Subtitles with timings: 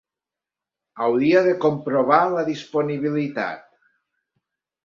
[1.07, 3.61] Hauria de comprovar la disponibilitat.